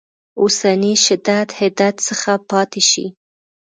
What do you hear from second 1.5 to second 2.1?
حدت